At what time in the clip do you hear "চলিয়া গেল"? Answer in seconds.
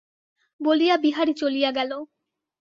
1.33-1.91